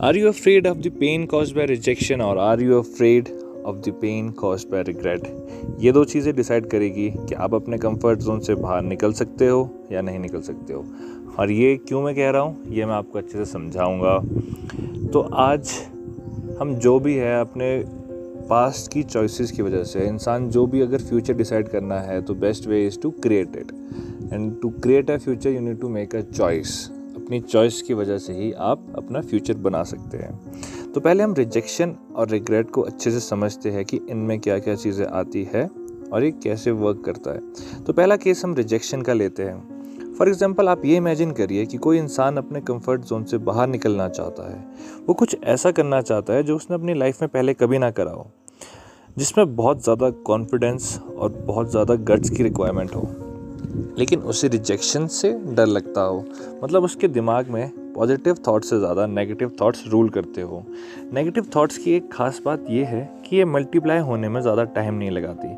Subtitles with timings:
[0.00, 3.28] Are you afraid of the pain caused by rejection or are you afraid
[3.64, 5.26] of the pain caused by regret?
[5.80, 9.70] ये दो चीज़ें decide करेगी कि आप अपने कंफर्ट जोन से बाहर निकल सकते हो
[9.92, 10.84] या नहीं निकल सकते हो।
[11.38, 12.64] और ये क्यों मैं कह रहा हूँ?
[12.68, 14.18] ये मैं आपको अच्छे से समझाऊँगा।
[15.12, 15.70] तो आज
[16.60, 17.84] हम जो भी है अपने
[18.50, 22.34] पास्ट की चॉइसेस की वजह से, इंसान जो भी अगर फ्यूचर डिसाइड करना है तो
[22.34, 23.72] best way is to create it
[24.34, 28.18] and to create a future you need to make a choice अपनी चॉइस की वजह
[28.18, 32.82] से ही आप अपना फ्यूचर बना सकते हैं। तो पहले हम रिजेक्शन और रिग्रेट को
[32.82, 35.68] अच्छे से समझते हैं कि इनमें क्या क्या चीज़ें आती है
[36.12, 40.28] और ये कैसे वर्क करता है। तो पहला केस हम रिजेक्शन का लेते हैं। फॉर
[40.28, 44.50] एग्ज़ाम्पल आप ये इमेजिन करिए कि कोई इंसान अपने कंफर्ट जोन से बाहर निकलना चाहता
[44.50, 44.64] है।
[45.06, 48.10] वो कुछ ऐसा करना चाहता है जो उसने अपनी लाइफ में पहले कभी ना करा
[48.10, 48.30] हो,
[49.18, 53.23] जिसमें बहुत ज़्यादा कॉन्फिडेंस और बहुत ज़्यादा गट्स की रिक्वायरमेंट हो।
[53.98, 56.24] लेकिन उसे रिजेक्शन से डर लगता हो।
[56.62, 60.64] मतलब उसके दिमाग में पॉजिटिव थाट्स से ज़्यादा नेगेटिव थाट्स रूल करते हो।
[61.12, 64.94] नेगेटिव थाट्स की एक खास बात यह है कि ये मल्टीप्लाई होने में ज़्यादा टाइम
[64.94, 65.48] नहीं लगाती।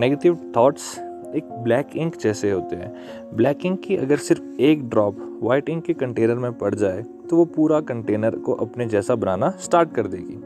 [0.00, 0.98] नेगेटिव थाट्स
[1.36, 2.92] एक ब्लैक इंक जैसे होते हैं।
[3.36, 7.36] ब्लैक इंक की अगर सिर्फ़ एक ड्रॉप वाइट इंक के कंटेनर में पड़ जाए तो
[7.36, 10.38] वो पूरा कंटेनर को अपने जैसा बनाना स्टार्ट कर देगी।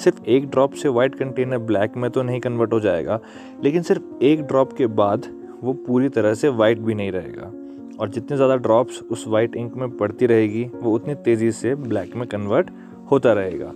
[0.00, 3.18] सिर्फ़ एक ड्रॉप से वाइट कंटेनर ब्लैक में तो नहीं कन्वर्ट हो जाएगा,
[3.64, 5.26] लेकिन सिर्फ़ एक ड्रॉप के बाद
[5.62, 7.52] वो पूरी तरह से वाइट भी नहीं रहेगा।
[8.00, 12.14] और जितने ज़्यादा ड्रॉप्स उस वाइट इंक में पड़ती रहेगी, वो उतनी तेज़ी से ब्लैक
[12.16, 12.70] में कन्वर्ट
[13.10, 13.72] होता रहेगा।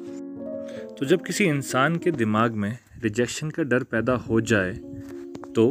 [0.98, 4.72] तो जब किसी इंसान के दिमाग में रिजेक्शन का डर पैदा हो जाए
[5.54, 5.70] तो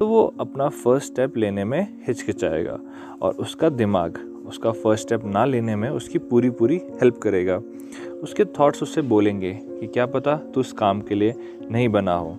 [0.00, 2.78] तो वो अपना फ़र्स्ट स्टेप लेने में हिचकिचाएगा
[3.22, 7.56] और उसका दिमाग, उसका फ़र्स्ट स्टेप ना लेने में उसकी पूरी पूरी हेल्प करेगा।
[8.22, 11.34] उसके थॉट्स उससे बोलेंगे कि, क्या पता तू उस काम के लिए
[11.70, 12.36] नहीं बना हो?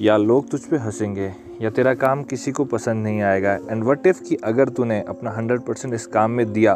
[0.00, 1.32] या लोग तुझ पे हंसेंगे,
[1.62, 5.30] या तेरा काम किसी को पसंद नहीं आएगा। एंड वट इफ़ कि अगर तूने अपना
[5.30, 6.74] हंड्रेड परसेंट इस काम में दिया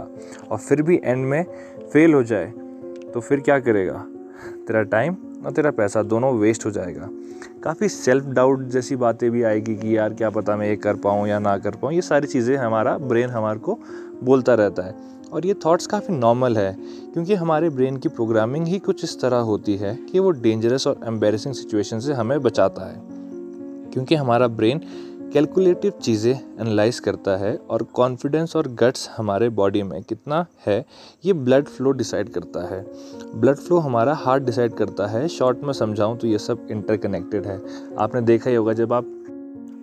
[0.51, 1.45] और फिर भी एंड में
[1.93, 2.53] फेल हो जाए
[3.15, 4.05] तो फिर क्या करेगा?
[4.67, 5.17] तेरा टाइम
[5.47, 7.09] और तेरा पैसा, दोनों वेस्ट हो जाएगा।
[7.65, 11.29] काफ़ी सेल्फ डाउट जैसी बातें भी आएगी कि यार क्या पता मैं ये कर पाऊँ
[11.29, 13.79] या ना कर पाऊँ। ये सारी चीज़ें हमारा ब्रेन हमारे को
[14.23, 16.73] बोलता रहता है। और ये थॉट्स काफ़ी नॉर्मल है,
[17.13, 21.01] क्योंकि हमारे ब्रेन की प्रोग्रामिंग ही कुछ इस तरह होती है कि वो डेंजरस और
[21.07, 23.12] एम्बेरसिंग सिचुएशन से हमें बचाता है।
[23.93, 24.81] क्योंकि हमारा ब्रेन
[25.33, 30.85] कैलकुलेटिव चीज़ें एनालाइज करता है और कॉन्फिडेंस और गट्स हमारे बॉडी में कितना है,
[31.25, 32.85] ये ब्लड फ्लो डिसाइड करता है।
[33.35, 37.59] ब्लड फ्लो हमारा हार्ट डिसाइड करता है। शॉर्ट में समझाऊं तो ये सब इंटरकनेक्टेड है।
[37.99, 39.05] आपने देखा ही होगा, जब आप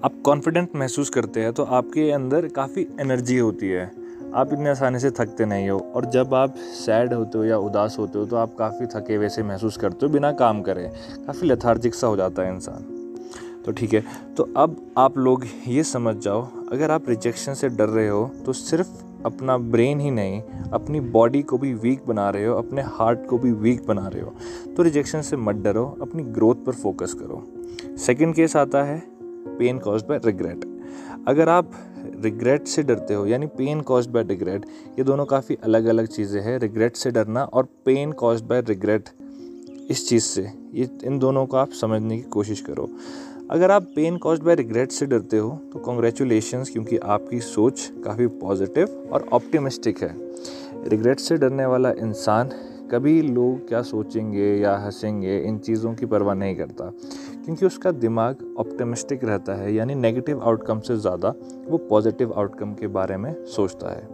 [0.03, 3.91] आप कॉन्फिडेंट महसूस करते हैं तो आपके अंदर काफ़ी एनर्जी होती है।
[4.33, 7.95] आप इतने आसानी से थकते नहीं हो और जब आप सैड होते हो या उदास
[7.99, 10.87] होते हो तो आप काफ़ी थके वैसे महसूस करते हो, बिना काम करे।
[11.27, 12.98] काफ़ी लथार्जिक सा हो जाता है इंसान।
[13.69, 14.03] तो ठीक है।
[14.37, 16.41] तो अब आप लोग ये समझ जाओ,
[16.71, 18.87] अगर आप रिजेक्शन से डर रहे हो तो सिर्फ़
[19.25, 20.41] अपना ब्रेन ही नहीं,
[20.73, 24.21] अपनी बॉडी को भी वीक बना रहे हो, अपने हार्ट को भी वीक बना रहे
[24.21, 24.33] हो।
[24.75, 27.43] तो रिजेक्शन से मत डरो, अपनी ग्रोथ पर फोकस करो।
[27.97, 28.99] सेकंड केस आता है
[29.59, 30.65] पेन कॉज बाय रिग्रेट
[31.27, 31.71] अगर आप
[32.23, 34.65] रिग्रेट से डरते हो, यानी पेन कॉज बाय रिग्रेट
[34.99, 39.09] ये दोनों काफ़ी अलग अलग चीज़ें हैं रिग्रेट से डरना और पेन कॉज बाय रिग्रेट
[39.91, 40.41] इस चीज़ से,
[40.73, 42.89] ये इन दोनों को आप समझने की कोशिश करो।
[43.49, 48.27] अगर आप पेन कॉज बाय रिग्रेट से डरते हो तो कॉन्ग्रेचुलेशन क्योंकि आपकी सोच काफ़ी
[48.27, 50.09] पॉजिटिव और ऑप्टिमिस्टिक है।
[50.89, 52.49] रिग्रेट से डरने वाला इंसान
[52.91, 56.91] कभी लोग क्या सोचेंगे या हंसेंगे, इन चीज़ों की परवाह नहीं करता।
[57.45, 61.33] क्योंकि उसका दिमाग ऑप्टिमिस्टिक रहता है, यानी नेगेटिव आउटकम से ज़्यादा
[61.67, 64.07] वो पॉजिटिव आउटकम के बारे में सोचता है।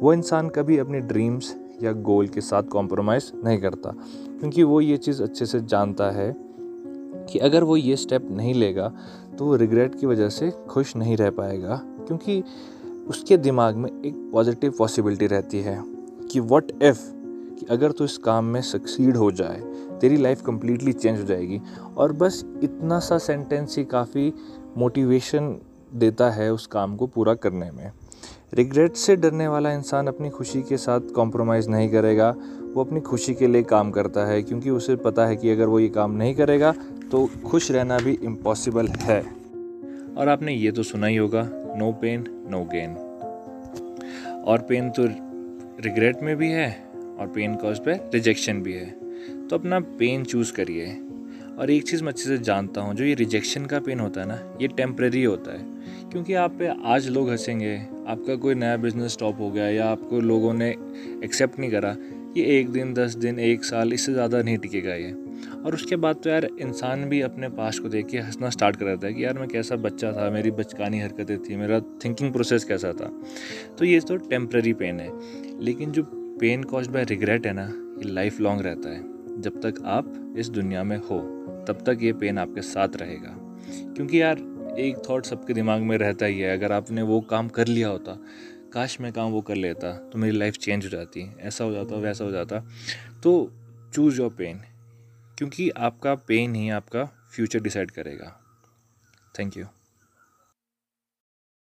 [0.00, 3.94] वो इंसान कभी अपनी ड्रीम्स या गोल के साथ कॉम्प्रोमाइज़ नहीं करता,
[4.40, 6.36] क्योंकि वो ये चीज़ अच्छे से जानता है
[7.28, 8.92] कि अगर वो ये स्टेप नहीं लेगा
[9.38, 12.42] तो वो रिग्रेट की वजह से खुश नहीं रह पाएगा, क्योंकि
[13.08, 15.82] उसके दिमाग में एक पॉजिटिव पॉसिबिलिटी रहती है
[16.30, 17.00] कि वट इफ़
[17.58, 19.60] कि अगर तो इस काम में सक्सीड हो जाए,
[20.00, 21.60] तेरी लाइफ कम्प्लीटली चेंज हो जाएगी।
[21.96, 24.32] और बस इतना सा सेंटेंस ही काफ़ी
[24.78, 25.56] मोटिवेशन
[25.94, 27.90] देता है उस काम को पूरा करने में।
[28.54, 32.34] रिग्रेट से डरने वाला इंसान अपनी खुशी के साथ कॉम्प्रोमाइज़ नहीं करेगा।
[32.74, 35.80] वो अपनी खुशी के लिए काम करता है, क्योंकि उसे पता है कि अगर वो
[35.80, 36.74] ये काम नहीं करेगा
[37.10, 39.20] तो खुश रहना भी इम्पॉसिबल है।
[40.16, 41.42] और आपने ये तो सुना ही होगा
[41.78, 42.96] नो पेन नो गेन
[44.44, 45.04] और पेन तो
[45.84, 46.70] रिग्रेट में भी है,
[47.18, 48.90] और पेन कॉज पे रिजेक्शन भी है।
[49.48, 50.86] तो अपना पेन चूज़ करिए।
[51.58, 54.26] और एक चीज़ मैं अच्छे से जानता हूँ, जो ये रिजेक्शन का पेन होता है
[54.26, 57.76] ना, ये टेम्प्रेरी होता है। क्योंकि आप पे आज लोग हंसेंगे,
[58.08, 60.70] आपका कोई नया बिज़नेस स्टॉप हो गया, या आपको लोगों ने
[61.24, 61.96] एक्सेप्ट नहीं करा,
[62.36, 65.14] ये एक दिन, दस दिन, एक साल, इससे ज़्यादा नहीं टिकेगा ये।
[65.66, 68.84] और उसके बाद तो यार इंसान भी अपने पास को देख के हंसना स्टार्ट कर
[68.84, 72.64] देता है कि यार मैं कैसा बच्चा था, मेरी बचकानी हरकतें थी, मेरा थिंकिंग प्रोसेस
[72.64, 73.22] कैसा था।
[73.78, 75.10] तो ये तो टेम्प्रेरी पेन है।
[75.60, 77.66] लेकिन जो पेन कॉज बाय रिग्रेट है ना,
[77.98, 79.02] ये लाइफ लॉन्ग रहता है।
[79.40, 81.18] जब तक आप इस दुनिया में हो,
[81.68, 83.36] तब तक ये पेन आपके साथ रहेगा।
[83.94, 84.38] क्योंकि यार,
[84.78, 88.20] एक थॉट सबके दिमाग में रहता ही है। अगर आपने वो काम कर लिया होता,
[88.72, 91.96] काश मैं काम वो कर लेता तो मेरी लाइफ चेंज हो जाती, ऐसा हो जाता,
[91.96, 92.58] वैसा हो जाता।
[93.22, 93.52] तो
[93.94, 94.60] चूज़ योर पेन
[95.38, 98.36] क्योंकि आपका पेन ही आपका फ्यूचर डिसाइड करेगा।
[99.38, 99.64] Thank you